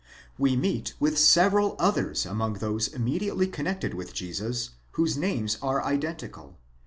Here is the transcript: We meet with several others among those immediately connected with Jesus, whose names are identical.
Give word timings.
We 0.39 0.55
meet 0.55 0.95
with 0.99 1.19
several 1.19 1.75
others 1.77 2.25
among 2.25 2.53
those 2.53 2.87
immediately 2.87 3.45
connected 3.45 3.93
with 3.93 4.13
Jesus, 4.15 4.71
whose 4.93 5.15
names 5.15 5.59
are 5.61 5.83
identical. 5.85 6.57